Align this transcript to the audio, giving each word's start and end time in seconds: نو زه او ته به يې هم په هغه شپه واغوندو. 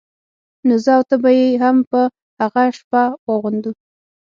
نو 0.67 0.75
زه 0.83 0.91
او 0.97 1.03
ته 1.09 1.15
به 1.21 1.29
يې 1.39 1.47
هم 1.63 1.77
په 1.91 2.01
هغه 2.41 2.63
شپه 2.77 3.01
واغوندو. 3.27 3.71